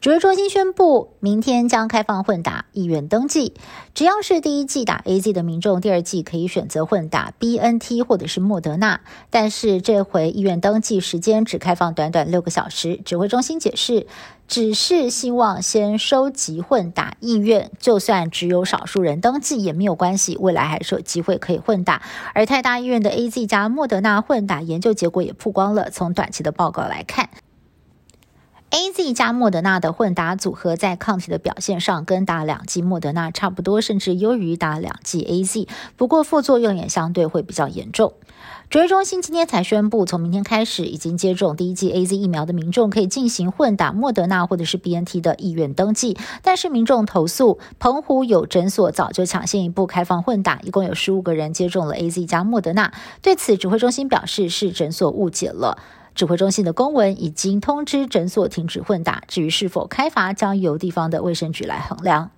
[0.00, 3.54] 指挥中心宣布，明天将开放混打意愿登记，
[3.94, 9.00] 只要是第一季打 A Z 的民众，第二季可以选择混打 B N T 或者是莫德纳。
[9.30, 13.00] 但是这回意愿登记时间只开放短短六个小时。
[13.04, 14.06] 指挥中心解释，
[14.46, 22.02] 只是希望先收集混打意愿，就算只有少数人登记也没有关系，未来还是有机会可以混打。
[22.34, 27.28] 而泰大医院的 A Z 加莫德纳混打研究结果也曝光了，从短期的报告来看。
[28.70, 35.66] A Z 加莫德纳的混打组合在抗体的表现上跟打两剂莫德纳差不多，甚至优于打两剂 A Z。
[35.96, 38.12] 不过副作用也相对会比较严重。
[38.68, 46.18] 指挥中心今天才宣布，从明天开始，已经接种第一剂 A Z 疫苗的民众可以进行混打莫德纳或者是 B N T 的意愿登记。
[46.42, 52.92] 但是民众投诉，澎湖有诊所早就抢先一步开放混打，一共有十五个人接种了 A Z 加莫德纳。
[53.22, 55.78] 对此，指挥中心表示是诊所误解了。
[56.18, 62.32] 指挥中心的公文已经通知诊所停止混打，至于是否开罚，将由地方的卫生局来衡量。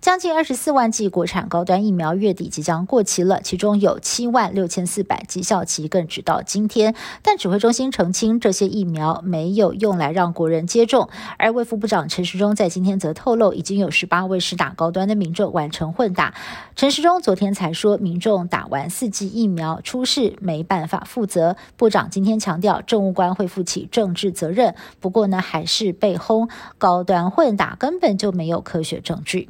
[0.00, 6.94] 将近二十四万剂国产高端疫苗月底即将过期了，其中有七万六千四百剂效期更直到今天。
[7.22, 11.08] 但指挥中心澄清，这些疫苗没有用来让国人接种。
[11.38, 16.34] 而卫副部长陈时中在今天则透露，已经有十八位施打高端的民众完成混打。
[16.76, 21.56] 陈时中昨天才说，民众打完四剂疫苗出事没办法负责。
[21.76, 24.74] 部长今天强调，政务官会负起政治责任。
[25.00, 29.48] 不过呢，还是被轰高端混打根本就没有科学证据。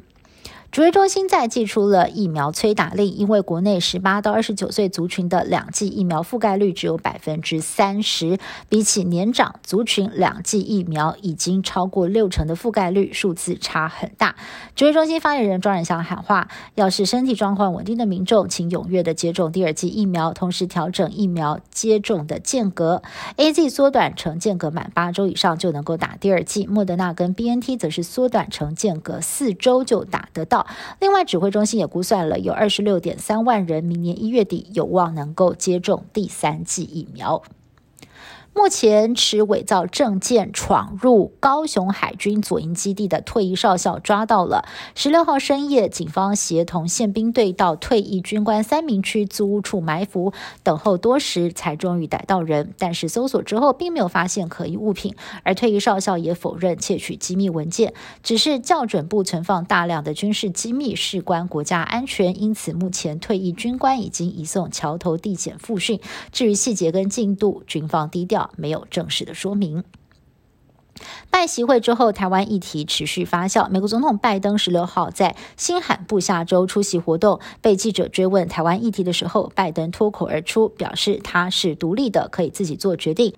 [0.69, 8.37] 指挥中心在寄出了疫苗催打令，因为国内十八到二十九岁族群的两剂疫苗覆盖率只有百分之三十，
[8.69, 14.35] 比起年长族群两剂疫苗已经超过六成的覆盖率，数字差很大。
[14.75, 23.01] 指挥中心发言人庄仁祥喊话：，要是身体状况稳定的民众，请踊跃的接种第二剂疫苗，同时调整疫苗接种的间隔
[23.37, 30.56] ，A Z 缩短成间隔满八周以上就能够打第二剂，莫德纳跟 B N T 则是缩短成间隔四周就打得到。
[30.99, 37.43] 另外，指挥中心也估算了，有二十六点三万人明年一月底有望能够接种第三剂疫苗。
[38.57, 44.65] 目前持伪造证件闯入高雄海军左营基地的退役少校抓到了。
[44.95, 52.73] 十六号深夜，警方协同宪兵队到退役军官三明区租屋处埋伏，等候多时才终于逮到人。
[52.79, 55.15] 但是搜索之后，并没有发现可疑物品。
[55.43, 57.93] 而退役少校也否认窃取机密文件，
[58.23, 62.41] 只是校准部存放大量的军事机密，事关国家安全。
[62.41, 66.01] 因此，目前退役军官已经移送桥头地检复训。
[66.31, 68.46] 至于细节跟进度，军方低调。
[68.55, 69.83] 没有正式的说明。
[71.29, 73.69] 拜习会之后，台湾议题持续发酵。
[73.69, 83.35] 美国总统拜登十六号在新罕布夏州出席活动，被记者追问台湾议题的时候，拜登脱口而出表示他是独立的，可以自己做决定。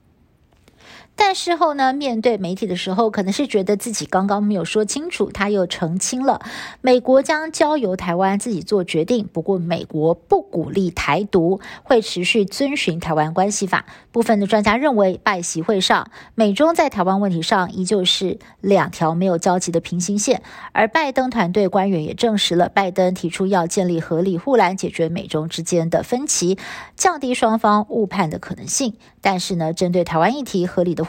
[1.15, 6.41] 但事后呢，面对媒体的时候，可能是觉得自己刚刚没有说清楚，他又澄清了，
[6.79, 9.27] 美国将交由台湾自己做决定。
[9.31, 13.85] 不过，美国不鼓励台独，会持续遵循台湾关系法。
[14.13, 20.41] 部分的专家认为，拜习会上，美中在台湾问题上依旧是两条没有交集的平行线。
[20.71, 26.57] 而拜登团队官员也证实了，拜登提出要建立合理护栏，解决美中之间的分歧，
[26.95, 28.95] 降低双方误判的可能性。
[29.21, 31.08] 但是呢，针对台湾议题，合理的。